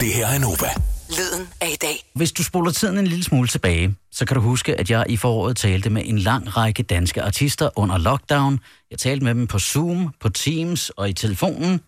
Det 0.00 0.14
her 0.14 0.26
er 0.26 0.38
Nova. 0.38 0.68
Lyden 1.08 1.48
af 1.60 1.68
i 1.72 1.76
dag. 1.82 2.10
Hvis 2.14 2.32
du 2.32 2.42
spoler 2.42 2.70
tiden 2.70 2.98
en 2.98 3.06
lille 3.06 3.24
smule 3.24 3.48
tilbage, 3.48 3.94
så 4.12 4.24
kan 4.26 4.34
du 4.34 4.40
huske, 4.40 4.80
at 4.80 4.90
jeg 4.90 5.04
i 5.08 5.16
foråret 5.16 5.56
talte 5.56 5.90
med 5.90 6.02
en 6.04 6.18
lang 6.18 6.56
række 6.56 6.82
danske 6.82 7.22
artister 7.22 7.78
under 7.78 7.98
lockdown. 7.98 8.60
Jeg 8.90 8.98
talte 8.98 9.24
med 9.24 9.34
dem 9.34 9.46
på 9.46 9.58
Zoom, 9.58 10.14
på 10.20 10.28
Teams 10.28 10.90
og 10.90 11.08
i 11.08 11.12
telefonen. 11.12 11.80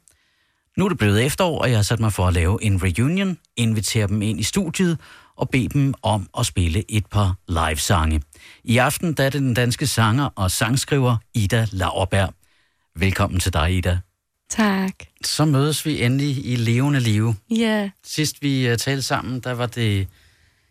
Nu 0.78 0.84
er 0.84 0.88
det 0.88 0.98
blevet 0.98 1.24
efterår, 1.24 1.60
og 1.60 1.68
jeg 1.68 1.78
har 1.78 1.82
sat 1.82 2.00
mig 2.00 2.12
for 2.12 2.26
at 2.26 2.34
lave 2.34 2.64
en 2.64 2.82
reunion, 2.82 3.38
invitere 3.56 4.06
dem 4.06 4.22
ind 4.22 4.40
i 4.40 4.42
studiet 4.42 4.98
og 5.36 5.50
bede 5.50 5.68
dem 5.68 5.94
om 6.02 6.28
at 6.38 6.46
spille 6.46 6.84
et 6.88 7.06
par 7.06 7.34
live-sange. 7.48 8.22
I 8.64 8.78
aften 8.78 9.12
der 9.12 9.24
er 9.24 9.30
det 9.30 9.40
den 9.40 9.54
danske 9.54 9.86
sanger 9.86 10.28
og 10.36 10.50
sangskriver 10.50 11.16
Ida 11.34 11.66
Lauerberg. 11.72 12.34
Velkommen 12.96 13.40
til 13.40 13.52
dig, 13.52 13.74
Ida. 13.76 13.98
Tak. 14.48 14.92
Så 15.24 15.44
mødes 15.44 15.86
vi 15.86 16.02
endelig 16.02 16.46
i 16.46 16.56
levende 16.56 17.00
live. 17.00 17.36
Ja. 17.50 17.90
Sidst 18.04 18.42
vi 18.42 18.70
uh, 18.70 18.76
talte 18.76 19.02
sammen, 19.02 19.40
der 19.40 19.52
var 19.52 19.66
det, 19.66 20.08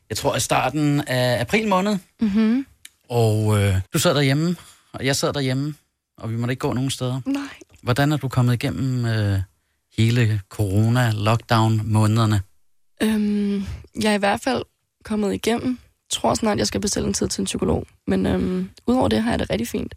jeg 0.09 0.17
tror, 0.17 0.35
i 0.35 0.39
starten 0.39 1.02
af 1.07 1.41
april 1.41 1.67
måned. 1.67 1.97
Mm-hmm. 2.21 2.66
Og 3.09 3.45
uh, 3.45 3.73
du 3.93 3.99
sad 3.99 4.16
derhjemme, 4.16 4.55
og 4.93 5.05
jeg 5.05 5.16
sad 5.16 5.33
derhjemme, 5.33 5.75
og 6.17 6.31
vi 6.31 6.35
måtte 6.35 6.52
ikke 6.52 6.59
gå 6.59 6.73
nogen 6.73 6.89
steder. 6.89 7.21
Nej. 7.25 7.41
Hvordan 7.83 8.11
er 8.11 8.17
du 8.17 8.27
kommet 8.27 8.53
igennem 8.53 9.05
uh, 9.05 9.39
hele 9.97 10.41
corona-lockdown-månederne? 10.49 12.41
Øhm, 13.02 13.63
jeg 14.02 14.11
er 14.11 14.16
i 14.16 14.19
hvert 14.19 14.41
fald 14.41 14.63
kommet 15.03 15.33
igennem. 15.33 15.69
Jeg 15.69 16.09
tror 16.09 16.33
snart, 16.33 16.57
jeg 16.57 16.67
skal 16.67 16.81
bestille 16.81 17.07
en 17.07 17.13
tid 17.13 17.27
til 17.27 17.41
en 17.41 17.45
psykolog. 17.45 17.88
Men 18.07 18.25
øhm, 18.25 18.69
udover 18.88 19.07
det 19.07 19.23
har 19.23 19.30
jeg 19.30 19.39
det 19.39 19.49
rigtig 19.49 19.67
fint. 19.67 19.95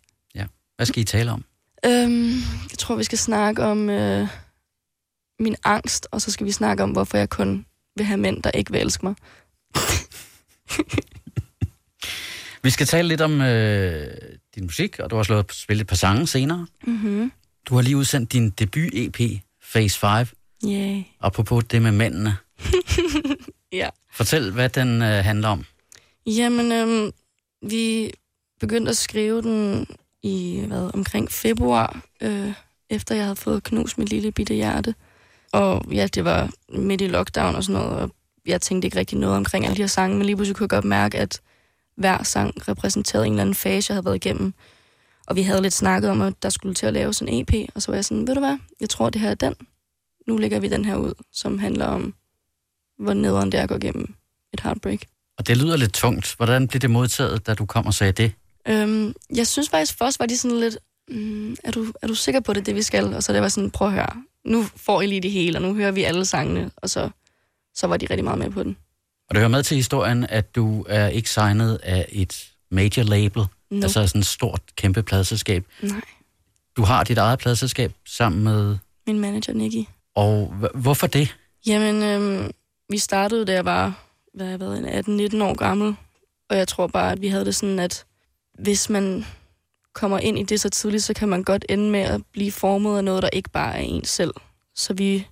Hvad 0.78 0.86
skal 0.86 1.02
I 1.02 1.04
tale 1.04 1.32
om? 1.32 1.44
Øhm, 1.86 2.28
jeg 2.70 2.78
tror, 2.78 2.96
vi 2.96 3.04
skal 3.04 3.18
snakke 3.18 3.64
om 3.64 3.90
øh, 3.90 4.28
min 5.40 5.56
angst, 5.64 6.08
og 6.10 6.20
så 6.20 6.30
skal 6.30 6.46
vi 6.46 6.52
snakke 6.52 6.82
om, 6.82 6.90
hvorfor 6.90 7.18
jeg 7.18 7.28
kun 7.28 7.66
vil 7.96 8.06
have 8.06 8.16
mænd, 8.18 8.42
der 8.42 8.50
ikke 8.50 8.72
vil 8.72 8.80
elske 8.80 9.06
mig. 9.06 9.14
Vi 12.62 12.70
skal 12.70 12.86
tale 12.86 13.08
lidt 13.08 13.20
om 13.20 13.40
øh, 13.40 14.14
din 14.54 14.64
musik, 14.64 14.98
og 14.98 15.10
du 15.10 15.16
har 15.16 15.18
også 15.18 15.32
lavet 15.32 15.52
spillet 15.52 15.80
et 15.80 15.86
par 15.86 15.96
sange 15.96 16.26
senere. 16.26 16.66
Mm-hmm. 16.86 17.32
Du 17.68 17.74
har 17.74 17.82
lige 17.82 17.96
udsendt 17.96 18.32
din 18.32 18.50
debut-EP, 18.50 19.40
Phase 19.72 19.98
5, 19.98 20.26
Yeah. 20.66 21.02
apropos 21.20 21.64
det 21.64 21.82
med 21.82 21.92
mændene. 21.92 22.36
Ja. 23.72 23.88
Fortæl, 24.12 24.50
hvad 24.52 24.68
den 24.68 25.02
øh, 25.02 25.24
handler 25.24 25.48
om. 25.48 25.64
Jamen, 26.26 26.72
øhm, 26.72 27.12
vi 27.62 28.10
begyndte 28.60 28.90
at 28.90 28.96
skrive 28.96 29.42
den 29.42 29.86
i 30.22 30.64
hvad, 30.66 30.90
omkring 30.94 31.30
februar, 31.30 32.00
øh, 32.20 32.52
efter 32.90 33.14
jeg 33.14 33.24
havde 33.24 33.36
fået 33.36 33.62
knust 33.62 33.98
mit 33.98 34.10
lille 34.10 34.32
bitte 34.32 34.54
hjerte. 34.54 34.94
Og 35.52 35.84
ja, 35.92 36.06
det 36.06 36.24
var 36.24 36.50
midt 36.68 37.00
i 37.00 37.06
lockdown 37.06 37.54
og 37.54 37.64
sådan 37.64 37.82
noget, 37.82 38.00
og 38.00 38.10
jeg 38.46 38.60
tænkte 38.60 38.86
ikke 38.86 38.98
rigtig 38.98 39.18
noget 39.18 39.36
omkring 39.36 39.64
alle 39.64 39.76
de 39.76 39.82
her 39.82 39.86
sange, 39.86 40.16
men 40.16 40.26
lige 40.26 40.36
pludselig 40.36 40.56
kunne 40.56 40.64
jeg 40.64 40.70
godt 40.70 40.84
mærke, 40.84 41.18
at 41.18 41.40
hver 41.96 42.22
sang 42.22 42.68
repræsenterede 42.68 43.26
en 43.26 43.32
eller 43.32 43.42
anden 43.42 43.54
fase, 43.54 43.90
jeg 43.90 43.94
havde 43.94 44.04
været 44.04 44.16
igennem. 44.16 44.54
Og 45.26 45.36
vi 45.36 45.42
havde 45.42 45.62
lidt 45.62 45.74
snakket 45.74 46.10
om, 46.10 46.20
at 46.20 46.42
der 46.42 46.48
skulle 46.48 46.74
til 46.74 46.86
at 46.86 46.92
lave 46.92 47.12
sådan 47.12 47.34
en 47.34 47.40
EP, 47.42 47.70
og 47.74 47.82
så 47.82 47.90
var 47.90 47.96
jeg 47.96 48.04
sådan, 48.04 48.26
ved 48.26 48.34
du 48.34 48.40
hvad, 48.40 48.58
jeg 48.80 48.90
tror, 48.90 49.10
det 49.10 49.20
her 49.20 49.30
er 49.30 49.34
den. 49.34 49.54
Nu 50.26 50.36
lægger 50.36 50.60
vi 50.60 50.68
den 50.68 50.84
her 50.84 50.96
ud, 50.96 51.14
som 51.32 51.58
handler 51.58 51.86
om, 51.86 52.14
hvor 52.98 53.14
nederen 53.14 53.52
det 53.52 53.58
er 53.58 53.62
at 53.62 53.68
gå 53.68 53.74
igennem 53.76 54.14
et 54.52 54.60
heartbreak. 54.60 55.00
Og 55.38 55.46
det 55.46 55.56
lyder 55.56 55.76
lidt 55.76 55.92
tungt. 55.92 56.34
Hvordan 56.36 56.68
blev 56.68 56.80
det 56.80 56.90
modtaget, 56.90 57.46
da 57.46 57.54
du 57.54 57.66
kom 57.66 57.86
og 57.86 57.94
sagde 57.94 58.12
det? 58.12 58.32
Øhm, 58.68 59.14
jeg 59.34 59.46
synes 59.46 59.68
faktisk 59.68 59.98
først 59.98 60.20
var 60.20 60.26
de 60.26 60.36
sådan 60.36 60.60
lidt, 60.60 60.78
mm, 61.10 61.56
er, 61.64 61.70
du, 61.70 61.92
er 62.02 62.06
du 62.06 62.14
sikker 62.14 62.40
på 62.40 62.52
det, 62.52 62.66
det 62.66 62.74
vi 62.74 62.82
skal? 62.82 63.14
Og 63.14 63.22
så 63.22 63.32
det 63.32 63.42
var 63.42 63.48
sådan, 63.48 63.70
prøv 63.70 63.88
at 63.88 63.94
høre, 63.94 64.22
nu 64.44 64.64
får 64.76 65.02
I 65.02 65.06
lige 65.06 65.20
det 65.20 65.30
hele, 65.30 65.58
og 65.58 65.62
nu 65.62 65.74
hører 65.74 65.90
vi 65.90 66.04
alle 66.04 66.24
sangene, 66.24 66.70
og 66.76 66.90
så, 66.90 67.10
så 67.74 67.86
var 67.86 67.96
de 67.96 68.06
rigtig 68.10 68.24
meget 68.24 68.38
med 68.38 68.50
på 68.50 68.62
den. 68.62 68.76
Og 69.28 69.34
det 69.34 69.40
hører 69.40 69.48
med 69.48 69.62
til 69.62 69.74
historien, 69.76 70.26
at 70.28 70.54
du 70.54 70.84
er 70.88 71.08
ikke 71.08 71.30
signet 71.30 71.80
af 71.82 72.06
et 72.12 72.48
major 72.70 73.02
label, 73.02 73.42
No. 73.70 73.82
altså 73.82 74.06
sådan 74.06 74.20
et 74.20 74.26
stort, 74.26 74.60
kæmpe 74.76 75.02
pladselskab. 75.02 75.64
Nej, 75.82 76.00
Du 76.76 76.82
har 76.82 77.04
dit 77.04 77.18
eget 77.18 77.38
pladselskab 77.38 77.92
sammen 78.06 78.44
med... 78.44 78.76
min 79.06 79.18
manager 79.18 79.52
Nicky. 79.54 79.88
Og 80.14 80.54
hvorfor 80.74 81.06
det? 81.06 81.36
Jamen, 81.66 82.02
øhm, 82.02 82.50
vi 82.90 82.98
startede, 82.98 83.44
da 83.44 83.52
jeg 83.52 83.64
var, 83.64 84.04
hvad 84.34 84.46
jeg 84.46 84.60
været, 84.60 85.32
18-19 85.34 85.42
år 85.42 85.54
gammel, 85.54 85.96
og 86.50 86.56
jeg 86.56 86.68
tror 86.68 86.86
bare, 86.86 87.12
at 87.12 87.20
vi 87.20 87.28
havde 87.28 87.44
det 87.44 87.54
sådan, 87.54 87.78
at 87.78 88.04
hvis 88.58 88.90
man 88.90 89.24
kommer 89.94 90.18
ind 90.18 90.38
i 90.38 90.42
det 90.42 90.60
så 90.60 90.70
tidligt, 90.70 91.04
så 91.04 91.14
kan 91.14 91.28
man 91.28 91.42
godt 91.42 91.64
ende 91.68 91.90
med 91.90 92.00
at 92.00 92.20
blive 92.32 92.52
formet 92.52 92.96
af 92.96 93.04
noget, 93.04 93.22
der 93.22 93.28
ikke 93.32 93.50
bare 93.50 93.74
er 93.74 93.82
en 93.82 94.04
selv. 94.04 94.34
Så 94.74 94.94
vi 94.94 95.26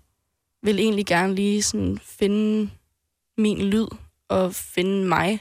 vil 0.62 0.78
egentlig 0.78 1.06
gerne 1.06 1.34
lige 1.34 1.62
sådan 1.62 1.98
finde 2.02 2.70
min 3.38 3.58
lyd 3.58 3.86
og 4.28 4.54
finde 4.54 5.08
mig, 5.08 5.40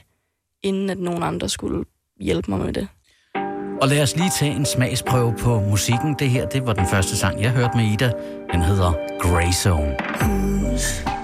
inden 0.62 0.90
at 0.90 0.98
nogen 0.98 1.22
andre 1.22 1.48
skulle 1.48 1.84
hjælpe 2.20 2.50
mig 2.50 2.60
med 2.60 2.72
det. 2.72 2.88
Og 3.82 3.88
lad 3.88 4.02
os 4.02 4.16
lige 4.16 4.30
tage 4.30 4.56
en 4.56 4.66
smagsprøve 4.66 5.34
på 5.38 5.60
musikken. 5.60 6.14
Det 6.18 6.30
her, 6.30 6.48
det 6.48 6.66
var 6.66 6.72
den 6.72 6.86
første 6.86 7.16
sang, 7.16 7.42
jeg 7.42 7.50
hørte 7.50 7.76
med 7.76 7.84
Ida. 7.84 8.12
Den 8.52 8.62
hedder 8.62 8.92
Grey 9.20 9.52
Zone. 9.52 9.96
That 11.06 11.15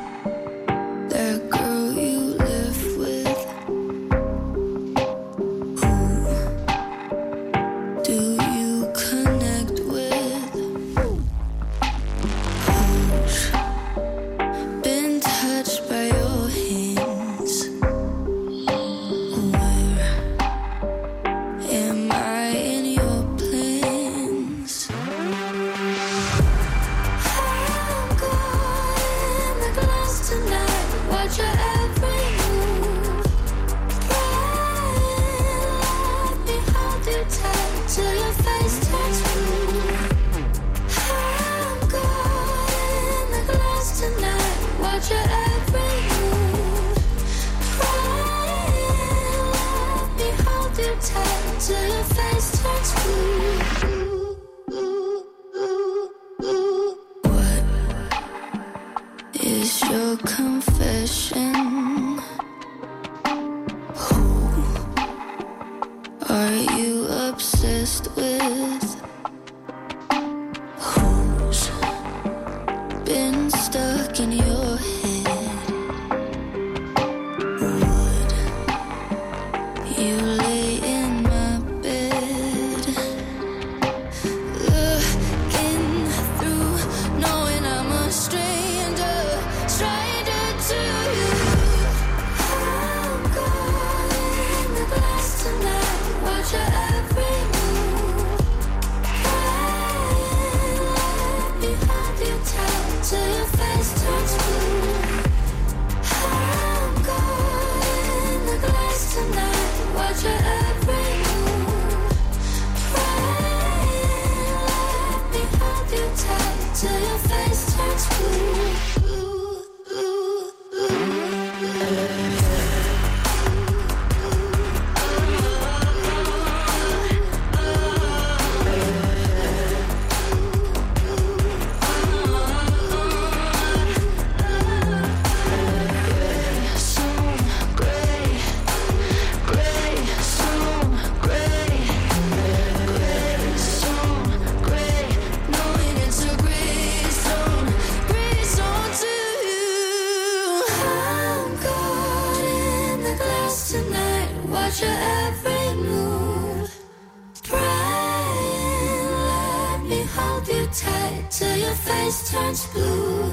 till 160.44 161.56
your 161.56 161.74
face 161.74 162.30
turns 162.30 162.66
blue. 162.72 163.32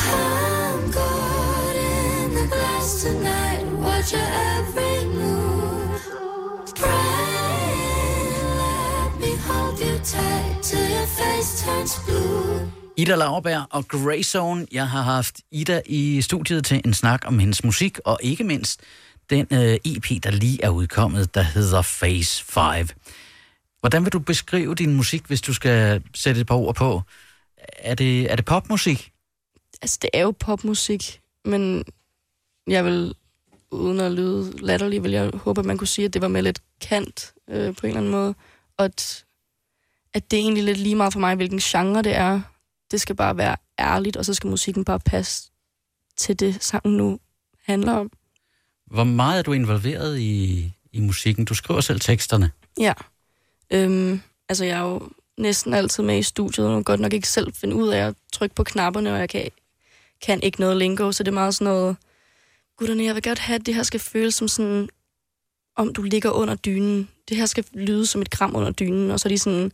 I'm 0.00 0.92
caught 0.92 1.76
in 1.76 2.34
the 2.34 2.46
glass 2.48 3.02
tonight. 3.02 3.64
Watch 3.78 4.12
your 4.12 4.28
every 4.58 5.06
move. 5.06 6.00
Pray, 6.76 8.22
let 8.62 9.20
me 9.20 9.36
hold 9.46 9.78
you 9.80 9.98
tight 9.98 10.62
till 10.62 10.88
your 10.90 11.06
face 11.06 11.62
turns 11.64 12.00
blue. 12.06 12.70
Ida 12.96 13.14
Lauerberg 13.14 13.66
og 13.70 13.88
Greyzone. 13.88 14.66
Jeg 14.72 14.88
har 14.88 15.02
haft 15.02 15.40
Ida 15.50 15.80
i 15.86 16.22
studiet 16.22 16.64
til 16.64 16.80
en 16.84 16.94
snak 16.94 17.22
om 17.26 17.38
hendes 17.38 17.64
musik, 17.64 17.98
og 18.04 18.18
ikke 18.22 18.44
mindst 18.44 18.80
den 19.30 19.46
øh, 19.52 19.78
EP, 19.84 20.22
der 20.22 20.30
lige 20.30 20.64
er 20.64 20.68
udkommet, 20.68 21.34
der 21.34 21.42
hedder 21.42 21.82
Phase 21.82 22.44
5. 22.44 22.88
Hvordan 23.82 24.04
vil 24.04 24.12
du 24.12 24.18
beskrive 24.18 24.74
din 24.74 24.94
musik, 24.94 25.26
hvis 25.26 25.40
du 25.40 25.54
skal 25.54 26.02
sætte 26.14 26.40
et 26.40 26.46
par 26.46 26.54
ord 26.54 26.74
på? 26.74 27.02
Er 27.78 27.94
det, 27.94 28.32
er 28.32 28.36
det 28.36 28.44
popmusik? 28.44 29.12
Altså, 29.82 29.98
det 30.02 30.10
er 30.12 30.20
jo 30.20 30.30
popmusik, 30.30 31.20
men 31.44 31.84
jeg 32.66 32.84
vil, 32.84 33.14
uden 33.70 34.00
at 34.00 34.12
lyde 34.12 34.56
latterlig, 34.58 35.02
vil 35.02 35.10
jeg 35.10 35.30
håbe, 35.34 35.60
at 35.60 35.64
man 35.64 35.78
kunne 35.78 35.86
sige, 35.86 36.04
at 36.04 36.14
det 36.14 36.22
var 36.22 36.28
med 36.28 36.42
lidt 36.42 36.62
kant 36.80 37.34
øh, 37.48 37.74
på 37.76 37.86
en 37.86 37.88
eller 37.88 38.00
anden 38.00 38.12
måde. 38.12 38.34
Og 38.76 38.84
at, 38.84 39.24
at 40.14 40.30
det 40.30 40.36
er 40.36 40.40
egentlig 40.40 40.64
lidt 40.64 40.78
lige 40.78 40.94
meget 40.94 41.12
for 41.12 41.20
mig, 41.20 41.34
hvilken 41.34 41.58
genre 41.58 42.02
det 42.02 42.16
er. 42.16 42.40
Det 42.90 43.00
skal 43.00 43.16
bare 43.16 43.36
være 43.36 43.56
ærligt, 43.78 44.16
og 44.16 44.24
så 44.24 44.34
skal 44.34 44.50
musikken 44.50 44.84
bare 44.84 45.00
passe 45.00 45.50
til 46.16 46.40
det, 46.40 46.64
sangen 46.64 46.96
nu 46.96 47.18
handler 47.64 47.92
om. 47.92 48.10
Hvor 48.86 49.04
meget 49.04 49.38
er 49.38 49.42
du 49.42 49.52
involveret 49.52 50.18
i, 50.18 50.72
i 50.92 51.00
musikken? 51.00 51.44
Du 51.44 51.54
skriver 51.54 51.80
selv 51.80 52.00
teksterne. 52.00 52.50
Ja. 52.80 52.92
Øhm, 53.72 54.20
altså, 54.48 54.64
jeg 54.64 54.78
er 54.78 54.82
jo 54.82 55.08
næsten 55.38 55.74
altid 55.74 56.02
med 56.02 56.18
i 56.18 56.22
studiet, 56.22 56.68
og 56.68 56.84
godt 56.84 57.00
nok 57.00 57.12
ikke 57.12 57.28
selv 57.28 57.52
finde 57.54 57.76
ud 57.76 57.88
af 57.88 58.06
at 58.06 58.14
trykke 58.32 58.54
på 58.54 58.64
knapperne, 58.64 59.12
og 59.12 59.18
jeg 59.18 59.28
kan, 59.28 59.50
kan 60.22 60.42
ikke 60.42 60.60
noget 60.60 60.76
lingo, 60.76 61.12
så 61.12 61.22
det 61.22 61.28
er 61.28 61.34
meget 61.34 61.54
sådan 61.54 61.72
noget, 61.72 61.96
gutterne, 62.76 63.04
jeg 63.04 63.14
vil 63.14 63.22
godt 63.22 63.38
have, 63.38 63.54
at 63.54 63.66
det 63.66 63.74
her 63.74 63.82
skal 63.82 64.00
føles 64.00 64.34
som 64.34 64.48
sådan, 64.48 64.88
om 65.76 65.94
du 65.94 66.02
ligger 66.02 66.30
under 66.30 66.54
dynen. 66.54 67.08
Det 67.28 67.36
her 67.36 67.46
skal 67.46 67.64
lyde 67.72 68.06
som 68.06 68.22
et 68.22 68.30
kram 68.30 68.56
under 68.56 68.70
dynen, 68.70 69.10
og 69.10 69.20
så 69.20 69.28
er 69.28 69.30
de 69.30 69.38
sådan, 69.38 69.72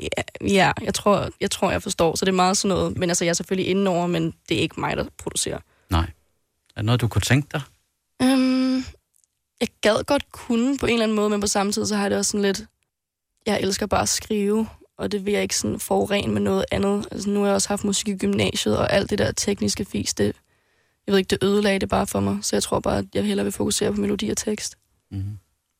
ja, 0.00 0.22
ja 0.40 0.72
jeg, 0.82 0.94
tror, 0.94 1.30
jeg 1.40 1.50
tror, 1.50 1.70
jeg 1.70 1.82
forstår, 1.82 2.16
så 2.16 2.24
det 2.24 2.32
er 2.32 2.36
meget 2.36 2.56
sådan 2.56 2.76
noget, 2.76 2.96
men 2.96 3.10
altså, 3.10 3.24
jeg 3.24 3.30
er 3.30 3.34
selvfølgelig 3.34 3.70
indenover, 3.70 4.06
men 4.06 4.34
det 4.48 4.56
er 4.56 4.60
ikke 4.60 4.80
mig, 4.80 4.96
der 4.96 5.04
producerer. 5.18 5.58
Nej. 5.90 6.10
Er 6.76 6.80
det 6.80 6.84
noget, 6.84 7.00
du 7.00 7.08
kunne 7.08 7.22
tænke 7.22 7.48
dig? 7.52 7.60
Øhm, 8.22 8.84
jeg 9.60 9.68
gad 9.80 10.04
godt 10.04 10.32
kunne 10.32 10.78
på 10.78 10.86
en 10.86 10.92
eller 10.92 11.04
anden 11.04 11.16
måde, 11.16 11.30
men 11.30 11.40
på 11.40 11.46
samme 11.46 11.72
tid, 11.72 11.86
så 11.86 11.94
har 11.94 12.02
jeg 12.02 12.10
det 12.10 12.18
også 12.18 12.30
sådan 12.30 12.42
lidt... 12.42 12.64
Jeg 13.46 13.60
elsker 13.60 13.86
bare 13.86 14.02
at 14.02 14.08
skrive, 14.08 14.68
og 14.98 15.12
det 15.12 15.26
vil 15.26 15.32
jeg 15.32 15.42
ikke 15.42 15.56
sådan 15.56 15.80
forurene 15.80 16.32
med 16.32 16.40
noget 16.40 16.64
andet. 16.70 17.08
Altså, 17.10 17.30
nu 17.30 17.40
har 17.40 17.46
jeg 17.46 17.54
også 17.54 17.68
haft 17.68 17.84
musik 17.84 18.08
i 18.08 18.16
gymnasiet, 18.16 18.78
og 18.78 18.92
alt 18.92 19.10
det 19.10 19.18
der 19.18 19.32
tekniske 19.32 19.84
fis, 19.84 20.14
det, 20.14 20.26
jeg 21.06 21.12
ved 21.12 21.18
ikke, 21.18 21.28
det 21.28 21.38
ødelagde 21.42 21.78
det 21.78 21.88
bare 21.88 22.06
for 22.06 22.20
mig. 22.20 22.38
Så 22.42 22.56
jeg 22.56 22.62
tror 22.62 22.80
bare, 22.80 22.98
at 22.98 23.04
jeg 23.14 23.24
hellere 23.24 23.44
vil 23.44 23.52
fokusere 23.52 23.92
på 23.92 24.00
melodi 24.00 24.30
og 24.30 24.36
tekst. 24.36 24.76
Mm-hmm. 25.10 25.38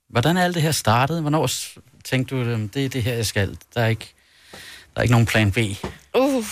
Hvordan 0.09 0.37
er 0.37 0.45
alt 0.45 0.55
det 0.55 0.63
her 0.63 0.73
startet? 0.73 1.21
Hvornår 1.21 1.51
tænkte 2.05 2.37
du, 2.37 2.41
øhm, 2.41 2.69
det 2.69 2.85
er 2.85 2.89
det 2.89 3.03
her, 3.03 3.15
jeg 3.15 3.27
skal? 3.27 3.59
Der 3.75 3.81
er 3.81 3.87
ikke, 3.87 4.15
der 4.95 5.01
er 5.01 5.03
ikke 5.03 5.13
nogen 5.13 5.27
plan 5.27 5.53
B. 5.53 5.59
Uh, 6.19 6.45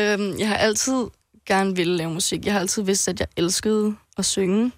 øhm, 0.00 0.38
jeg 0.38 0.48
har 0.48 0.56
altid 0.56 1.06
gerne 1.46 1.76
ville 1.76 1.96
lave 1.96 2.10
musik. 2.10 2.44
Jeg 2.44 2.52
har 2.52 2.60
altid 2.60 2.82
vidst, 2.82 3.08
at 3.08 3.20
jeg 3.20 3.28
elskede 3.36 3.96
at 4.18 4.24
synge. 4.24 4.72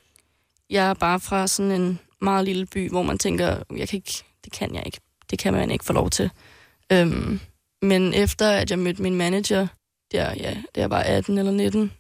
Jeg 0.70 0.90
er 0.90 0.94
bare 0.94 1.20
fra 1.20 1.46
sådan 1.46 1.73
en 1.73 1.99
meget 2.23 2.44
lille 2.44 2.66
by, 2.66 2.90
hvor 2.90 3.02
man 3.02 3.19
tænker, 3.19 3.62
jeg 3.76 3.88
kan 3.88 3.96
ikke, 3.96 4.25
det 4.44 4.52
kan 4.52 4.75
jeg 4.75 4.82
ikke. 4.87 5.00
Det 5.31 5.38
kan 5.38 5.53
man 5.53 5.71
ikke 5.71 5.85
få 5.85 5.93
lov 5.93 6.11
til. 6.11 6.31
Øhm, 6.93 7.41
men 7.82 8.15
efter 8.15 8.50
at 8.50 8.71
jeg 8.71 8.79
mødte 8.79 9.03
min 9.03 9.15
manager, 9.15 9.67
der, 10.12 10.35
ja, 10.37 10.56
da 10.75 10.81
jeg 10.81 10.91
var 10.91 11.00
18 11.00 11.38
eller 11.38 11.53
19, 11.53 11.93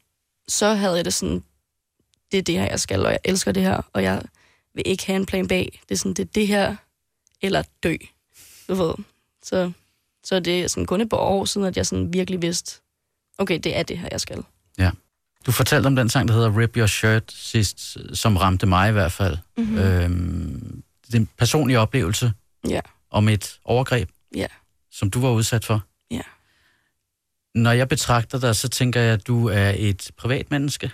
så 0.48 0.74
havde 0.74 0.96
jeg 0.96 1.04
det 1.04 1.14
sådan, 1.14 1.42
det 2.32 2.38
er 2.38 2.42
det 2.42 2.58
her, 2.58 2.66
jeg 2.66 2.80
skal, 2.80 3.06
og 3.06 3.12
jeg 3.12 3.20
elsker 3.24 3.52
det 3.52 3.62
her, 3.62 3.82
og 3.92 4.02
jeg 4.02 4.22
vil 4.74 4.82
ikke 4.86 5.06
have 5.06 5.16
en 5.16 5.26
plan 5.26 5.46
B. 5.46 5.50
Det 5.50 5.90
er 5.90 5.96
sådan, 5.96 6.14
det 6.14 6.22
er 6.22 6.30
det 6.34 6.46
her, 6.46 6.76
eller 7.42 7.62
dø. 7.82 7.96
Du 8.68 8.74
ved. 8.74 8.94
Så, 9.42 9.72
så 10.24 10.40
det 10.40 10.62
er 10.62 10.68
sådan 10.68 10.86
kun 10.86 11.00
et 11.00 11.08
par 11.08 11.16
år 11.16 11.44
siden, 11.44 11.66
at 11.66 11.76
jeg 11.76 11.86
sådan 11.86 12.12
virkelig 12.12 12.42
vidste, 12.42 12.80
okay, 13.38 13.60
det 13.64 13.76
er 13.76 13.82
det 13.82 13.98
her, 13.98 14.08
jeg 14.12 14.20
skal. 14.20 14.44
Du 15.46 15.52
fortalte 15.52 15.86
om 15.86 15.96
den 15.96 16.08
sang, 16.08 16.28
der 16.28 16.34
hedder 16.34 16.58
Rip 16.58 16.76
Your 16.76 16.86
Shirt 16.86 17.32
sidst, 17.32 17.96
som 18.14 18.36
ramte 18.36 18.66
mig 18.66 18.88
i 18.88 18.92
hvert 18.92 19.12
fald. 19.12 19.38
Mm-hmm. 19.56 19.78
Øhm, 19.78 20.82
det 21.06 21.14
er 21.14 21.18
en 21.18 21.28
personlig 21.38 21.78
oplevelse 21.78 22.32
Ja. 22.68 22.80
Om 23.10 23.28
et 23.28 23.58
overgreb, 23.64 24.08
Ja. 24.34 24.46
som 24.90 25.10
du 25.10 25.20
var 25.20 25.30
udsat 25.30 25.64
for. 25.64 25.82
Ja. 26.10 26.20
Når 27.54 27.72
jeg 27.72 27.88
betragter 27.88 28.40
dig, 28.40 28.56
så 28.56 28.68
tænker 28.68 29.00
jeg, 29.00 29.12
at 29.12 29.26
du 29.26 29.48
er 29.48 29.72
et 29.76 30.10
privat 30.16 30.50
menneske. 30.50 30.90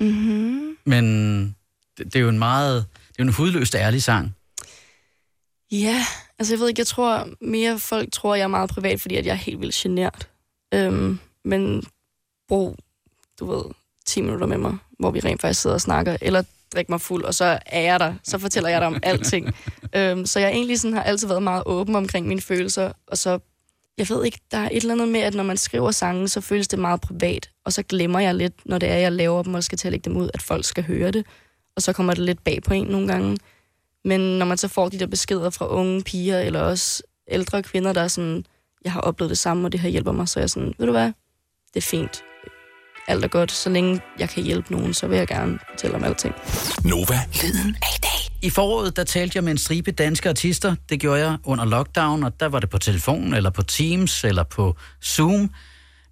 Mm-hmm. 0.00 0.78
Men 0.84 1.04
det, 1.98 2.06
det 2.06 2.16
er 2.16 2.20
jo 2.20 2.28
en 2.28 2.38
meget, 2.38 2.86
det 3.08 3.18
er 3.18 3.24
jo 3.24 3.28
en 3.28 3.34
hudløst 3.34 3.74
ærlig 3.74 4.02
sang. 4.02 4.34
Ja, 5.72 6.04
altså 6.38 6.54
jeg 6.54 6.60
ved 6.60 6.68
ikke, 6.68 6.80
jeg 6.80 6.86
tror 6.86 7.28
mere 7.40 7.78
folk 7.78 8.12
tror, 8.12 8.34
jeg 8.34 8.42
er 8.44 8.48
meget 8.48 8.70
privat, 8.70 9.00
fordi 9.00 9.16
at 9.16 9.26
jeg 9.26 9.32
er 9.32 9.36
helt 9.36 9.60
vildt 9.60 9.74
genert. 9.74 10.28
Øhm, 10.74 11.18
men 11.44 11.82
brug, 12.48 12.76
du 13.40 13.46
ved, 13.52 13.64
10 14.06 14.20
minutter 14.20 14.46
med 14.46 14.58
mig, 14.58 14.76
hvor 14.98 15.10
vi 15.10 15.20
rent 15.20 15.40
faktisk 15.40 15.60
sidder 15.62 15.74
og 15.74 15.80
snakker, 15.80 16.16
eller 16.20 16.42
drikke 16.74 16.92
mig 16.92 17.00
fuld, 17.00 17.24
og 17.24 17.34
så 17.34 17.58
er 17.66 17.80
jeg 17.80 18.00
der, 18.00 18.14
så 18.24 18.38
fortæller 18.38 18.68
jeg 18.70 18.80
dig 18.80 18.86
om 18.86 19.00
alting. 19.02 19.54
øhm, 19.96 20.26
så 20.26 20.40
jeg 20.40 20.50
egentlig 20.50 20.80
sådan 20.80 20.96
har 20.96 21.02
altid 21.02 21.28
været 21.28 21.42
meget 21.42 21.62
åben 21.66 21.96
omkring 21.96 22.26
mine 22.26 22.40
følelser, 22.40 22.92
og 23.06 23.18
så, 23.18 23.38
jeg 23.98 24.08
ved 24.08 24.24
ikke, 24.24 24.40
der 24.50 24.58
er 24.58 24.68
et 24.72 24.76
eller 24.76 24.94
andet 24.94 25.08
med, 25.08 25.20
at 25.20 25.34
når 25.34 25.42
man 25.42 25.56
skriver 25.56 25.90
sange, 25.90 26.28
så 26.28 26.40
føles 26.40 26.68
det 26.68 26.78
meget 26.78 27.00
privat, 27.00 27.50
og 27.64 27.72
så 27.72 27.82
glemmer 27.82 28.20
jeg 28.20 28.34
lidt, 28.34 28.54
når 28.64 28.78
det 28.78 28.88
er, 28.88 28.96
jeg 28.96 29.12
laver 29.12 29.42
dem, 29.42 29.54
og 29.54 29.64
skal 29.64 29.78
til 29.78 29.88
at 29.88 29.92
lægge 29.92 30.10
dem 30.10 30.16
ud, 30.16 30.30
at 30.34 30.42
folk 30.42 30.64
skal 30.64 30.84
høre 30.84 31.10
det, 31.10 31.26
og 31.76 31.82
så 31.82 31.92
kommer 31.92 32.14
det 32.14 32.24
lidt 32.24 32.44
bag 32.44 32.62
på 32.62 32.74
en 32.74 32.86
nogle 32.86 33.08
gange. 33.08 33.38
Men 34.04 34.20
når 34.20 34.46
man 34.46 34.58
så 34.58 34.68
får 34.68 34.88
de 34.88 34.98
der 34.98 35.06
beskeder 35.06 35.50
fra 35.50 35.68
unge 35.68 36.02
piger, 36.02 36.40
eller 36.40 36.60
også 36.60 37.02
ældre 37.28 37.62
kvinder, 37.62 37.92
der 37.92 38.00
er 38.00 38.08
sådan, 38.08 38.44
jeg 38.84 38.92
har 38.92 39.00
oplevet 39.00 39.30
det 39.30 39.38
samme, 39.38 39.66
og 39.66 39.72
det 39.72 39.80
her 39.80 39.88
hjælper 39.88 40.12
mig, 40.12 40.28
så 40.28 40.40
er 40.40 40.42
jeg 40.42 40.50
sådan, 40.50 40.74
ved 40.78 40.86
du 40.86 40.92
hvad, 40.92 41.12
det 41.74 41.76
er 41.76 41.88
fint. 41.90 42.22
Alt 43.08 43.24
er 43.24 43.28
godt. 43.28 43.52
Så 43.52 43.70
længe 43.70 44.00
jeg 44.18 44.28
kan 44.28 44.42
hjælpe 44.42 44.72
nogen, 44.72 44.94
så 44.94 45.06
vil 45.06 45.18
jeg 45.18 45.26
gerne 45.26 45.58
fortælle 45.70 45.96
om 45.96 46.04
alting. 46.04 46.34
Nova. 46.84 47.20
Lyden 47.42 47.76
af 47.82 47.96
i 47.96 48.00
dag. 48.02 48.36
I 48.42 48.50
foråret, 48.50 48.96
der 48.96 49.04
talte 49.04 49.36
jeg 49.36 49.44
med 49.44 49.52
en 49.52 49.58
stribe 49.58 49.90
danske 49.90 50.28
artister. 50.28 50.74
Det 50.88 51.00
gjorde 51.00 51.20
jeg 51.20 51.38
under 51.44 51.64
lockdown, 51.64 52.24
og 52.24 52.40
der 52.40 52.46
var 52.46 52.60
det 52.60 52.70
på 52.70 52.78
telefon, 52.78 53.34
eller 53.34 53.50
på 53.50 53.62
Teams, 53.62 54.24
eller 54.24 54.42
på 54.42 54.76
Zoom. 55.04 55.50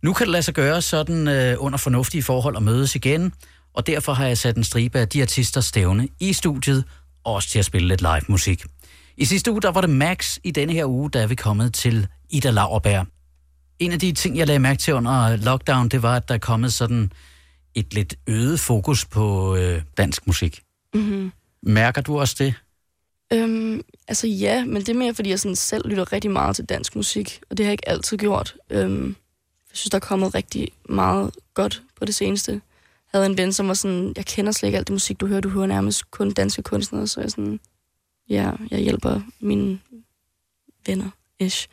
Nu 0.02 0.12
kan 0.12 0.26
det 0.26 0.32
lade 0.32 0.42
sig 0.42 0.54
gøre 0.54 0.82
sådan 0.82 1.28
øh, 1.28 1.56
under 1.58 1.78
fornuftige 1.78 2.22
forhold 2.22 2.56
at 2.56 2.62
mødes 2.62 2.94
igen, 2.94 3.32
og 3.74 3.86
derfor 3.86 4.12
har 4.12 4.26
jeg 4.26 4.38
sat 4.38 4.56
en 4.56 4.64
stribe 4.64 4.98
af 4.98 5.08
de 5.08 5.22
artister 5.22 5.60
stævne 5.60 6.08
i 6.20 6.32
studiet, 6.32 6.84
også 7.24 7.48
til 7.48 7.58
at 7.58 7.64
spille 7.64 7.88
lidt 7.88 8.00
live 8.00 8.22
musik. 8.28 8.64
I 9.16 9.24
sidste 9.24 9.52
uge, 9.52 9.62
der 9.62 9.70
var 9.70 9.80
det 9.80 9.90
Max. 9.90 10.38
I 10.44 10.50
denne 10.50 10.72
her 10.72 10.84
uge, 10.84 11.10
der 11.10 11.20
er 11.20 11.26
vi 11.26 11.34
kommet 11.34 11.74
til 11.74 12.06
Ida 12.30 12.50
Lauerberg. 12.50 13.06
En 13.78 13.92
af 13.92 14.00
de 14.00 14.12
ting, 14.12 14.36
jeg 14.36 14.46
lagde 14.46 14.58
mærke 14.58 14.78
til 14.78 14.94
under 14.94 15.36
lockdown, 15.36 15.88
det 15.88 16.02
var, 16.02 16.16
at 16.16 16.28
der 16.28 16.34
er 16.34 16.38
kommet 16.38 16.72
sådan 16.72 17.12
et 17.74 17.94
lidt 17.94 18.14
øget 18.26 18.60
fokus 18.60 19.04
på 19.04 19.56
øh, 19.56 19.82
dansk 19.96 20.26
musik. 20.26 20.62
Mm-hmm. 20.94 21.32
Mærker 21.62 22.00
du 22.00 22.20
også 22.20 22.36
det? 22.38 22.54
Øhm, 23.32 23.82
altså 24.08 24.26
ja, 24.26 24.64
men 24.64 24.76
det 24.76 24.88
er 24.88 24.94
mere, 24.94 25.14
fordi 25.14 25.30
jeg 25.30 25.40
sådan 25.40 25.56
selv 25.56 25.88
lytter 25.88 26.12
rigtig 26.12 26.30
meget 26.30 26.56
til 26.56 26.64
dansk 26.64 26.96
musik, 26.96 27.40
og 27.50 27.56
det 27.56 27.66
har 27.66 27.68
jeg 27.68 27.72
ikke 27.72 27.88
altid 27.88 28.16
gjort. 28.16 28.56
Øhm, 28.70 29.06
jeg 29.70 29.76
synes, 29.76 29.90
der 29.90 29.96
er 29.96 30.00
kommet 30.00 30.34
rigtig 30.34 30.68
meget 30.88 31.30
godt 31.54 31.82
på 31.96 32.04
det 32.04 32.14
seneste. 32.14 32.52
Jeg 32.52 32.60
havde 33.18 33.26
en 33.26 33.38
ven, 33.38 33.52
som 33.52 33.68
var 33.68 33.74
sådan, 33.74 34.12
jeg 34.16 34.26
kender 34.26 34.52
slet 34.52 34.66
ikke 34.66 34.78
alt 34.78 34.86
det 34.86 34.92
musik, 34.92 35.20
du 35.20 35.26
hører. 35.26 35.40
Du 35.40 35.48
hører 35.48 35.66
nærmest 35.66 36.10
kun 36.10 36.30
danske 36.30 36.62
kunstnere, 36.62 37.06
så 37.06 37.20
jeg 37.20 37.30
sådan, 37.30 37.60
ja, 38.28 38.50
jeg 38.70 38.80
hjælper 38.80 39.20
mine 39.40 39.78
venner, 40.86 41.10
ish. 41.38 41.68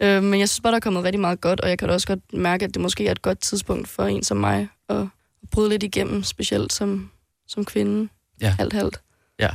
Øh, 0.00 0.22
men 0.22 0.40
jeg 0.40 0.48
synes 0.48 0.60
bare, 0.60 0.70
der 0.70 0.76
er 0.76 0.80
kommet 0.80 1.04
rigtig 1.04 1.20
meget 1.20 1.40
godt, 1.40 1.60
og 1.60 1.68
jeg 1.68 1.78
kan 1.78 1.88
da 1.88 1.94
også 1.94 2.06
godt 2.06 2.32
mærke, 2.32 2.64
at 2.64 2.74
det 2.74 2.82
måske 2.82 3.06
er 3.06 3.12
et 3.12 3.22
godt 3.22 3.40
tidspunkt 3.40 3.88
for 3.88 4.04
en 4.04 4.22
som 4.22 4.36
mig 4.36 4.68
at, 4.88 5.06
bryde 5.50 5.68
lidt 5.68 5.82
igennem, 5.82 6.22
specielt 6.22 6.72
som, 6.72 7.10
som 7.46 7.64
kvinde. 7.64 8.08
Ja. 8.40 8.50
Halvt-halvt. 8.58 9.00
Ja. 9.38 9.48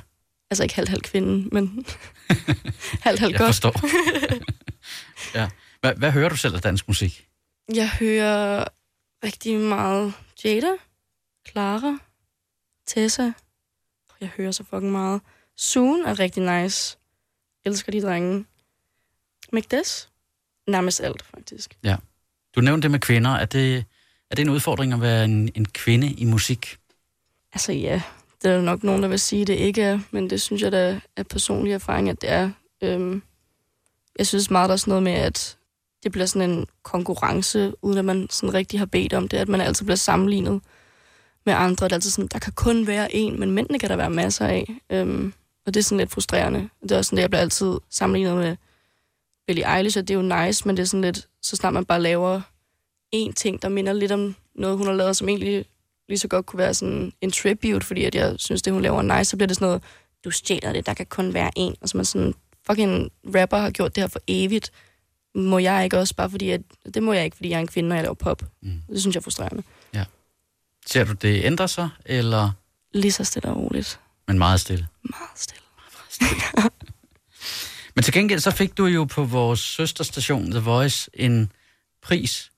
Altså 0.51 0.63
ikke 0.63 0.75
halvt-halvt 0.75 1.03
kvinde, 1.03 1.49
men 1.51 1.85
halvt-halvt 3.05 3.31
Jeg 3.31 3.39
godt. 3.39 3.47
forstår. 3.47 3.73
ja. 5.39 5.49
Hvad, 5.81 5.95
hvad 5.95 6.11
hører 6.11 6.29
du 6.29 6.35
selv 6.37 6.55
af 6.55 6.61
dansk 6.61 6.87
musik? 6.87 7.27
Jeg 7.73 7.89
hører 7.89 8.65
rigtig 9.23 9.59
meget 9.59 10.13
Jada, 10.45 10.71
Clara, 11.49 11.97
Tessa. 12.87 13.31
Jeg 14.21 14.29
hører 14.37 14.51
så 14.51 14.63
fucking 14.63 14.91
meget. 14.91 15.21
Soon 15.57 16.05
er 16.05 16.19
rigtig 16.19 16.61
nice. 16.61 16.97
Elsker 17.65 17.91
de 17.91 18.01
drenge. 18.01 18.45
Magdes? 19.51 20.09
Nærmest 20.67 21.01
alt, 21.01 21.21
faktisk. 21.21 21.77
Du 22.55 22.61
nævnte 22.61 22.83
det 22.83 22.91
med 22.91 22.99
kvinder. 22.99 23.31
Er 23.31 23.45
det, 23.45 23.85
er 24.31 24.35
det 24.35 24.41
en 24.41 24.49
udfordring 24.49 24.93
at 24.93 25.01
være 25.01 25.25
en, 25.25 25.49
en 25.55 25.65
kvinde 25.65 26.07
i 26.07 26.25
musik? 26.25 26.77
Altså 27.53 27.71
ja, 27.73 28.01
det 28.43 28.51
er 28.51 28.61
nok 28.61 28.83
nogen, 28.83 29.03
der 29.03 29.09
vil 29.09 29.19
sige, 29.19 29.45
det 29.45 29.53
ikke 29.53 29.81
er, 29.81 29.99
men 30.11 30.29
det 30.29 30.41
synes 30.41 30.61
jeg 30.61 30.71
da 30.71 30.99
er 31.15 31.23
personlig 31.23 31.73
erfaring, 31.73 32.09
at 32.09 32.21
det 32.21 32.29
er. 32.29 32.51
Øhm, 32.83 33.23
jeg 34.19 34.27
synes 34.27 34.51
meget, 34.51 34.69
der 34.69 34.73
er 34.73 34.77
sådan 34.77 34.91
noget 34.91 35.03
med, 35.03 35.11
at 35.11 35.57
det 36.03 36.11
bliver 36.11 36.25
sådan 36.25 36.49
en 36.49 36.67
konkurrence, 36.83 37.73
uden 37.81 37.97
at 37.97 38.05
man 38.05 38.27
sådan 38.29 38.53
rigtig 38.53 38.79
har 38.79 38.85
bedt 38.85 39.13
om 39.13 39.27
det, 39.27 39.37
at 39.37 39.47
man 39.47 39.61
altid 39.61 39.85
bliver 39.85 39.95
sammenlignet 39.95 40.61
med 41.45 41.53
andre. 41.53 41.85
Det 41.85 41.91
er 41.91 41.95
altid 41.95 42.11
sådan, 42.11 42.27
der 42.27 42.39
kan 42.39 42.53
kun 42.53 42.87
være 42.87 43.15
en, 43.15 43.39
men 43.39 43.51
mændene 43.51 43.79
kan 43.79 43.89
der 43.89 43.95
være 43.95 44.09
masser 44.09 44.47
af. 44.47 44.75
Øhm, 44.89 45.33
og 45.65 45.73
det 45.73 45.79
er 45.79 45.83
sådan 45.83 45.97
lidt 45.97 46.11
frustrerende. 46.11 46.69
Det 46.83 46.91
er 46.91 46.97
også 46.97 47.09
sådan, 47.09 47.17
at 47.17 47.21
jeg 47.21 47.29
bliver 47.29 47.41
altid 47.41 47.77
sammenlignet 47.89 48.37
med 48.37 48.55
Billie 49.47 49.77
Eilish, 49.77 49.97
og 49.97 50.07
det 50.07 50.13
er 50.13 50.17
jo 50.17 50.45
nice, 50.45 50.67
men 50.67 50.77
det 50.77 50.83
er 50.83 50.87
sådan 50.87 51.01
lidt, 51.01 51.27
så 51.41 51.55
snart 51.55 51.73
man 51.73 51.85
bare 51.85 52.01
laver 52.01 52.41
en 53.11 53.33
ting, 53.33 53.61
der 53.61 53.69
minder 53.69 53.93
lidt 53.93 54.11
om 54.11 54.35
noget, 54.55 54.77
hun 54.77 54.87
har 54.87 54.93
lavet, 54.93 55.17
som 55.17 55.29
egentlig 55.29 55.65
lige 56.09 56.19
så 56.19 56.27
godt 56.27 56.45
kunne 56.45 56.57
være 56.57 56.73
sådan 56.73 57.13
en 57.21 57.31
tribute, 57.31 57.85
fordi 57.85 58.03
at 58.03 58.15
jeg 58.15 58.35
synes, 58.37 58.61
det 58.61 58.73
hun 58.73 58.81
laver 58.81 58.97
er 58.97 59.17
nice, 59.17 59.29
så 59.29 59.37
bliver 59.37 59.47
det 59.47 59.55
sådan 59.55 59.65
noget, 59.67 59.83
du 60.25 60.31
stjæler 60.31 60.73
det, 60.73 60.85
der 60.85 60.93
kan 60.93 61.05
kun 61.05 61.33
være 61.33 61.51
en. 61.55 61.75
Og 61.81 61.89
så 61.89 61.97
man 61.97 62.05
sådan, 62.05 62.33
fucking 62.67 63.11
rapper 63.35 63.57
har 63.57 63.71
gjort 63.71 63.95
det 63.95 64.03
her 64.03 64.07
for 64.07 64.19
evigt. 64.27 64.71
Må 65.35 65.57
jeg 65.59 65.83
ikke 65.83 65.99
også, 65.99 66.15
bare 66.15 66.29
fordi, 66.29 66.49
at, 66.49 66.61
det 66.93 67.03
må 67.03 67.13
jeg 67.13 67.25
ikke, 67.25 67.37
fordi 67.37 67.49
jeg 67.49 67.55
er 67.55 67.59
en 67.61 67.67
kvinde, 67.67 67.89
når 67.89 67.95
jeg 67.95 68.03
laver 68.03 68.13
pop. 68.13 68.43
Mm. 68.61 68.81
Det 68.89 69.01
synes 69.01 69.15
jeg 69.15 69.19
er 69.19 69.23
frustrerende. 69.23 69.63
Ser 70.85 71.03
du, 71.03 71.13
det 71.13 71.45
ændrer 71.45 71.67
sig, 71.67 71.89
eller 72.05 72.51
Lige 72.93 73.11
så 73.11 73.23
stille 73.23 73.49
og 73.49 73.57
roligt. 73.57 73.99
men 74.27 74.37
meget 74.37 74.59
stille? 74.59 74.87
Meget 75.03 75.29
stille. 75.35 75.61
Men 77.95 78.03
til 78.03 78.13
gengæld 78.13 78.39
så 78.39 78.51
fik 78.51 78.77
du 78.77 78.85
jo 78.85 79.03
på 79.03 79.23
vores 79.23 79.59
søsterstation, 79.59 80.51
The 80.51 80.59
Voice, 80.59 81.09
en 81.13 81.51
pris 82.01 82.51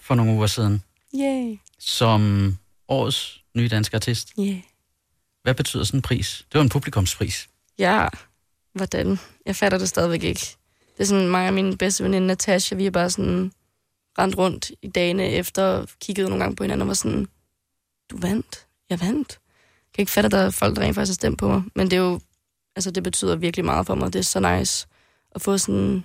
for 0.00 0.14
nogle 0.14 0.32
uger 0.32 0.46
siden, 0.46 0.82
Yay. 1.14 1.58
som 1.78 2.56
årets 2.88 3.40
nye 3.56 3.68
danske 3.68 3.94
artist. 3.94 4.32
Yeah. 4.40 4.60
Hvad 5.42 5.54
betyder 5.54 5.84
sådan 5.84 5.98
en 5.98 6.02
pris? 6.02 6.46
Det 6.52 6.58
var 6.58 6.62
en 6.62 6.68
publikumspris. 6.68 7.48
Ja, 7.78 8.08
hvordan? 8.72 9.18
Jeg 9.46 9.56
fatter 9.56 9.78
det 9.78 9.88
stadigvæk 9.88 10.22
ikke. 10.22 10.56
Det 10.96 11.04
er 11.04 11.04
sådan 11.04 11.28
mig 11.28 11.48
og 11.48 11.54
min 11.54 11.78
bedste 11.78 12.04
veninde 12.04 12.26
Natasha, 12.26 12.76
vi 12.76 12.86
er 12.86 12.90
bare 12.90 13.10
sådan 13.10 13.52
rendt 14.18 14.38
rundt 14.38 14.70
i 14.82 14.88
dagene 14.88 15.30
efter, 15.30 15.86
kiggede 16.00 16.28
nogle 16.28 16.44
gange 16.44 16.56
på 16.56 16.64
hinanden 16.64 16.82
og 16.82 16.88
var 16.88 16.94
sådan, 16.94 17.28
du 18.10 18.16
vandt, 18.16 18.66
jeg 18.90 19.00
vandt. 19.00 19.38
Jeg 19.38 19.94
kan 19.94 20.02
ikke 20.02 20.12
fatte, 20.12 20.26
at 20.26 20.32
der 20.32 20.38
er 20.38 20.50
folk, 20.50 20.76
der 20.76 20.82
rent 20.82 20.94
faktisk 20.94 21.10
har 21.10 21.14
stemt 21.14 21.38
på 21.38 21.48
mig. 21.48 21.62
Men 21.74 21.90
det 21.90 21.96
er 21.96 22.00
jo, 22.00 22.20
altså 22.76 22.90
det 22.90 23.02
betyder 23.02 23.36
virkelig 23.36 23.64
meget 23.64 23.86
for 23.86 23.94
mig. 23.94 24.12
Det 24.12 24.18
er 24.18 24.22
så 24.22 24.40
nice 24.40 24.86
at 25.34 25.42
få 25.42 25.58
sådan, 25.58 26.04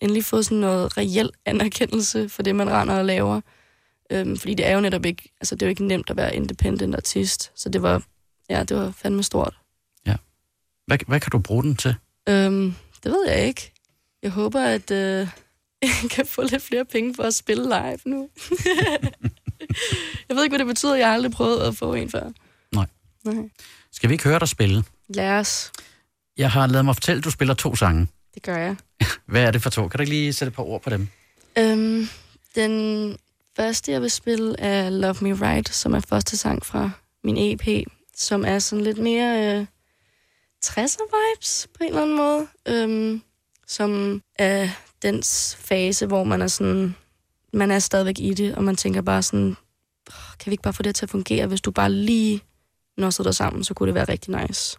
endelig 0.00 0.24
få 0.24 0.42
sådan 0.42 0.58
noget 0.58 0.96
reel 0.96 1.30
anerkendelse 1.44 2.28
for 2.28 2.42
det, 2.42 2.56
man 2.56 2.70
render 2.70 2.98
og 2.98 3.04
laver. 3.04 3.40
Øhm, 4.12 4.36
fordi 4.36 4.54
det 4.54 4.66
er 4.66 4.74
jo 4.74 4.80
netop 4.80 5.04
ikke, 5.04 5.32
altså 5.40 5.54
det 5.54 5.62
er 5.62 5.66
jo 5.66 5.70
ikke 5.70 5.86
nemt 5.86 6.10
at 6.10 6.16
være 6.16 6.36
independent 6.36 6.94
artist. 6.94 7.52
Så 7.54 7.68
det 7.68 7.82
var, 7.82 8.02
ja, 8.50 8.64
det 8.64 8.76
var 8.76 8.90
fandme 8.90 9.22
stort. 9.22 9.54
Hvad, 10.86 10.98
hvad 11.06 11.20
kan 11.20 11.30
du 11.30 11.38
bruge 11.38 11.62
den 11.62 11.76
til? 11.76 11.94
Øhm, 12.28 12.74
det 13.04 13.12
ved 13.12 13.28
jeg 13.28 13.46
ikke. 13.46 13.72
Jeg 14.22 14.30
håber, 14.30 14.60
at 14.60 14.90
øh, 14.90 15.28
jeg 15.82 16.10
kan 16.10 16.26
få 16.26 16.42
lidt 16.42 16.62
flere 16.62 16.84
penge 16.84 17.14
for 17.14 17.22
at 17.22 17.34
spille 17.34 17.64
live 17.64 17.98
nu. 18.04 18.30
jeg 20.28 20.36
ved 20.36 20.42
ikke, 20.42 20.52
hvad 20.52 20.58
det 20.58 20.66
betyder. 20.66 20.94
Jeg 20.94 21.06
har 21.06 21.14
aldrig 21.14 21.32
prøvet 21.32 21.60
at 21.60 21.76
få 21.76 21.94
en 21.94 22.10
før. 22.10 22.30
Nej. 22.72 22.86
Nej. 23.24 23.48
Skal 23.92 24.08
vi 24.08 24.14
ikke 24.14 24.24
høre 24.24 24.38
dig 24.38 24.48
spille? 24.48 24.84
Lad 25.08 25.30
os. 25.30 25.72
Jeg 26.36 26.50
har 26.50 26.66
lavet 26.66 26.84
mig 26.84 26.96
fortælle, 26.96 27.18
at 27.18 27.24
du 27.24 27.30
spiller 27.30 27.54
to 27.54 27.76
sange. 27.76 28.08
Det 28.34 28.42
gør 28.42 28.56
jeg. 28.56 28.76
Hvad 29.26 29.42
er 29.42 29.50
det 29.50 29.62
for 29.62 29.70
to? 29.70 29.88
Kan 29.88 29.98
du 29.98 30.04
lige 30.04 30.32
sætte 30.32 30.48
et 30.48 30.54
par 30.56 30.62
ord 30.62 30.82
på 30.82 30.90
dem? 30.90 31.08
Øhm, 31.58 32.08
den 32.54 33.16
første, 33.56 33.92
jeg 33.92 34.02
vil 34.02 34.10
spille, 34.10 34.60
er 34.60 34.90
Love 34.90 35.16
Me 35.20 35.32
Right, 35.32 35.68
som 35.74 35.94
er 35.94 36.00
første 36.00 36.36
sang 36.36 36.66
fra 36.66 36.90
min 37.24 37.36
EP, 37.38 37.86
som 38.16 38.44
er 38.44 38.58
sådan 38.58 38.84
lidt 38.84 38.98
mere 38.98 39.58
øh, 39.60 39.66
60'er-vibes 40.64 41.66
på 41.74 41.84
en 41.84 41.88
eller 41.88 42.02
anden 42.02 42.16
måde. 42.16 42.46
Øhm, 42.68 43.22
som 43.66 44.22
er 44.38 44.68
dens 45.02 45.56
fase, 45.60 46.06
hvor 46.06 46.24
man 46.24 46.42
er 46.42 46.46
sådan, 46.48 46.94
man 47.52 47.70
er 47.70 47.78
stadigvæk 47.78 48.18
i 48.18 48.34
det, 48.34 48.54
og 48.54 48.64
man 48.64 48.76
tænker 48.76 49.02
bare 49.02 49.22
sådan, 49.22 49.56
"Åh, 50.10 50.38
kan 50.38 50.50
vi 50.50 50.52
ikke 50.52 50.62
bare 50.62 50.72
få 50.72 50.82
det 50.82 50.94
til 50.94 51.06
at 51.06 51.10
fungere? 51.10 51.46
Hvis 51.46 51.60
du 51.60 51.70
bare 51.70 51.92
lige 51.92 52.42
når 52.96 53.10
dig 53.10 53.34
sammen, 53.34 53.64
så 53.64 53.74
kunne 53.74 53.86
det 53.86 53.94
være 53.94 54.04
rigtig 54.04 54.40
nice. 54.40 54.76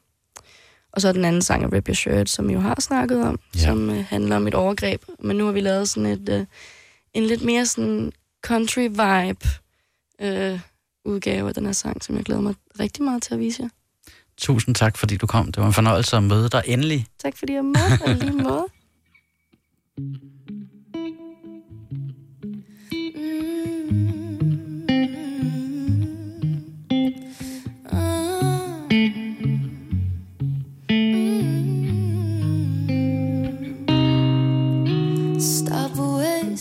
Og 0.96 1.02
så 1.02 1.08
er 1.08 1.12
den 1.12 1.26
anden 1.26 1.42
sang 1.42 1.64
af 1.64 1.72
Rip 1.74 1.88
Your 1.88 1.94
Shirt, 1.96 2.30
som 2.30 2.48
vi 2.48 2.54
jo 2.54 2.60
har 2.60 2.76
snakket 2.82 3.24
om, 3.24 3.40
Ja. 3.56 3.60
som 3.60 3.90
øh, 3.90 4.06
handler 4.06 4.36
om 4.36 4.48
et 4.48 4.54
overgreb. 4.54 5.02
Men 5.20 5.38
nu 5.38 5.46
har 5.46 5.52
vi 5.52 5.60
lavet 5.62 5.90
sådan 5.90 6.06
et, 6.10 6.30
øh, 6.30 6.46
en 7.14 7.24
lidt 7.24 7.42
mere 7.42 7.66
sådan 7.66 8.12
country 8.46 8.82
vibe 8.82 9.48
øh, 10.22 10.60
udgave 11.06 11.48
af 11.48 11.54
den 11.54 11.66
her 11.66 11.72
sang, 11.74 12.04
som 12.04 12.16
jeg 12.16 12.24
glæder 12.26 12.42
mig 12.42 12.56
rigtig 12.80 13.04
meget 13.04 13.24
til 13.24 13.34
at 13.34 13.40
vise 13.40 13.64
jer. 13.64 13.70
Tusind 14.38 14.76
tak, 14.76 14.98
fordi 14.98 15.18
du 15.18 15.28
kom. 15.28 15.46
Det 15.52 15.62
var 15.62 15.68
en 15.68 15.74
fornøjelse 15.74 16.16
at 16.18 16.24
møde 16.24 16.50
dig 16.50 16.62
endelig. 16.66 17.06
Tak 17.20 17.38
fordi 17.38 17.54
jeg 17.54 17.66
måtte, 17.66 18.00
og 18.06 18.14
lige 18.16 18.32
måde. 18.44 18.66
Stop 22.86 23.75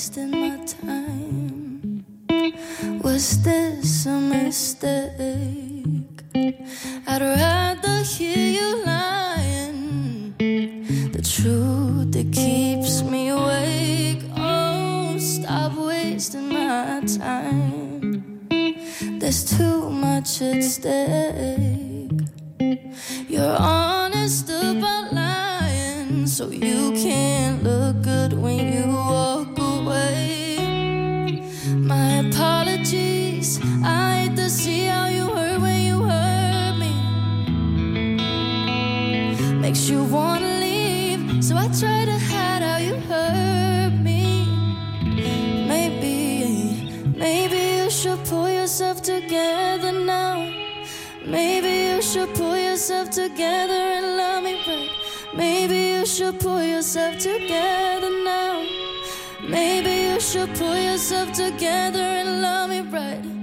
wasting 0.05 0.31
my 0.33 0.57
time. 0.67 2.05
Was 3.03 3.43
this 3.43 4.05
a 4.07 4.21
mistake? 4.21 5.64
Yourself 52.85 53.09
together 53.09 53.73
and 53.73 54.19
love 54.19 54.45
me 54.45 54.63
right. 54.67 54.91
Maybe 55.35 55.77
you 55.97 56.05
should 56.05 56.39
pull 56.39 56.63
yourself 56.63 57.17
together 57.17 58.11
now. 58.23 58.63
Maybe 59.43 60.13
you 60.13 60.21
should 60.21 60.55
pull 60.55 60.77
yourself 60.77 61.33
together 61.33 61.99
and 61.99 62.43
love 62.43 62.69
me 62.69 62.81
right. 62.83 63.34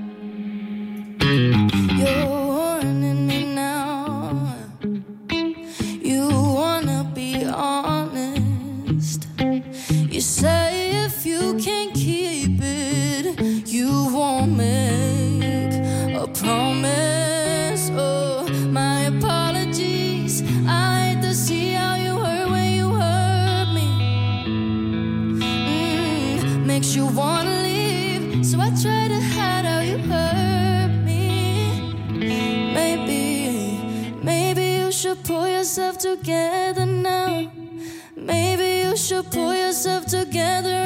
Together 40.31 40.80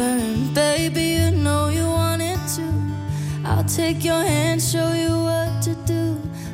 burned. 0.00 0.54
Baby, 0.54 1.04
you 1.18 1.30
know 1.44 1.62
you 1.68 1.86
want 2.00 2.22
it 2.22 2.40
too. 2.54 2.76
I'll 3.44 3.68
take 3.80 4.00
your 4.10 4.22
hand, 4.32 4.58
show 4.72 4.90
you 5.04 5.12
what 5.28 5.50
to 5.66 5.72
do. 5.94 6.02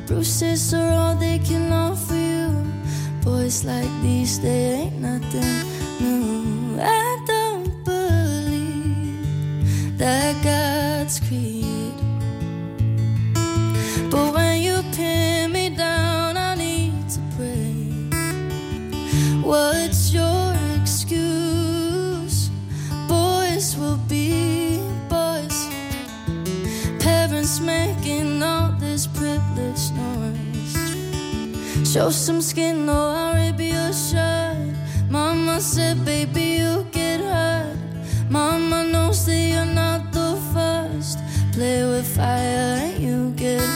Bruises 0.07 0.73
are 0.73 0.91
all 1.01 1.15
they 1.15 1.39
can 1.49 1.71
offer 1.71 2.21
you. 2.33 2.47
Boys 3.23 3.57
like 3.63 3.93
these, 4.01 4.33
they 4.45 4.63
ain't 4.81 4.99
nothing 5.09 5.55
new. 6.03 6.79
I 6.81 7.07
don't 7.31 7.71
believe 7.85 9.17
that 9.97 10.33
God's 10.43 11.19
created. 11.27 11.56
Show 31.97 32.11
some 32.11 32.41
skin, 32.43 32.87
or 32.87 32.93
I'll 32.93 33.33
rip 33.33 33.59
your 33.59 33.91
shirt. 33.91 34.75
Mama 35.09 35.59
said, 35.59 36.05
baby, 36.05 36.61
you 36.61 36.85
get 36.91 37.19
hurt. 37.21 37.75
Mama 38.29 38.83
knows 38.83 39.25
that 39.25 39.35
you're 39.35 39.65
not 39.65 40.13
the 40.13 40.37
first. 40.53 41.17
Play 41.53 41.83
with 41.89 42.05
fire 42.05 42.85
and 42.85 42.99
you 43.01 43.31
get 43.31 43.67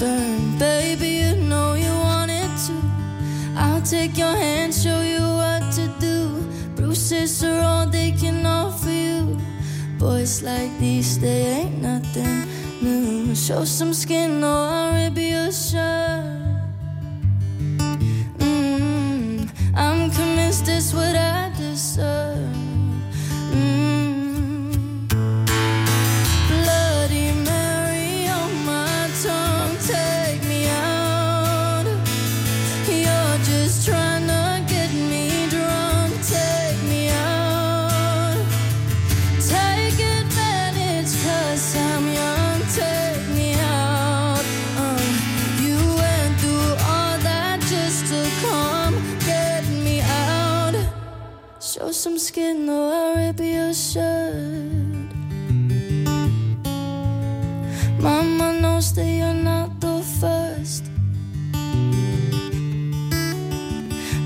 burned. 0.00 0.58
Baby, 0.58 1.08
you 1.20 1.36
know 1.36 1.74
you 1.74 1.92
want 2.00 2.30
it 2.30 2.48
too. 2.66 2.80
I'll 3.54 3.82
take 3.82 4.16
your 4.16 4.34
hand, 4.34 4.72
show 4.72 5.02
you 5.02 5.20
what 5.20 5.70
to 5.74 5.92
do. 6.00 6.40
Bruises 6.76 7.44
are 7.44 7.60
all 7.60 7.86
they 7.86 8.12
can 8.12 8.46
offer 8.46 8.88
you. 8.88 9.36
Boys 9.98 10.42
like 10.42 10.72
these, 10.78 11.18
they 11.20 11.42
ain't 11.60 11.82
nothing 11.82 12.48
new. 12.80 13.34
Show 13.34 13.66
some 13.66 13.92
skin, 13.92 14.42
or 14.42 14.46
I'll 14.46 14.94
rip 14.94 15.18
your 15.18 15.52
shirt. 15.52 16.35
Knows 58.76 58.92
that 58.92 59.06
you're 59.06 59.32
not 59.32 59.80
the 59.80 60.02
first. 60.20 60.84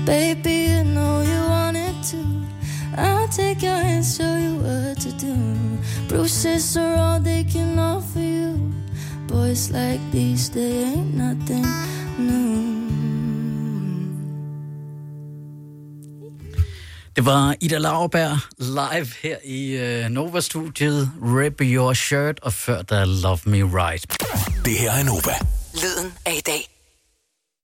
Baby, 0.05 0.55
you 0.71 0.83
know 0.83 1.21
you 1.21 1.39
want 1.53 1.77
it 1.77 1.95
too. 2.03 2.31
I'll 2.97 3.29
take 3.29 3.61
your 3.61 3.81
hand, 3.87 4.03
show 4.03 4.35
you 4.45 4.55
what 4.55 4.99
to 5.03 5.11
do. 5.13 5.35
Bruises 6.09 6.75
are 6.75 6.95
all 6.97 7.19
they 7.21 7.45
can 7.45 7.79
offer 7.79 8.19
you. 8.19 8.73
Boys 9.25 9.71
like 9.71 10.01
these, 10.11 10.49
they 10.49 10.83
ain't 10.83 11.13
nothing 11.15 11.65
new. 12.17 12.50
Det 17.21 17.25
var 17.29 17.55
Ida 17.61 17.77
Lauerberg 17.77 18.37
live 18.57 19.07
her 19.21 19.37
i 19.43 19.77
uh, 20.05 20.09
Nova-studiet. 20.09 21.11
Rip 21.21 21.61
Your 21.61 21.93
Shirt, 21.93 22.39
og 22.39 22.53
før 22.53 22.81
der 22.81 23.05
Love 23.05 23.39
Me 23.45 23.63
Right. 23.63 24.05
Det 24.65 24.73
her 24.79 24.91
er 24.91 25.03
Nova. 25.03 25.35
Lyden 25.73 26.13
af 26.25 26.33
i 26.37 26.41
dag. 26.45 26.70